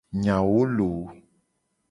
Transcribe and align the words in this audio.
Nyawo 0.21 0.61
loooo. 0.75 1.05